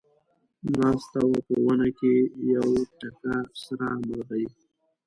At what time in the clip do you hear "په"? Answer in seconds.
1.47-1.55